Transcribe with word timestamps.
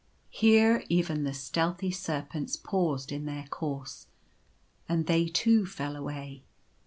Here 0.31 0.83
even 0.89 1.25
the 1.25 1.31
stealthy 1.35 1.91
serpents 1.91 2.55
paused 2.57 3.11
in 3.11 3.25
their 3.25 3.45
course; 3.51 4.07
and 4.89 5.05
they 5.05 5.27
too 5.27 5.67
fell 5.67 5.95
away. 5.95 6.41